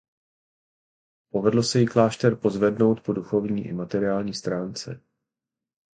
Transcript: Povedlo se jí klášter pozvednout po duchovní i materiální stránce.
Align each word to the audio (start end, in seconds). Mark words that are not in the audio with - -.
Povedlo 1.31 1.63
se 1.63 1.79
jí 1.79 1.85
klášter 1.87 2.35
pozvednout 2.35 3.01
po 3.01 3.13
duchovní 3.13 3.65
i 3.67 3.73
materiální 3.73 4.33
stránce. 4.33 5.01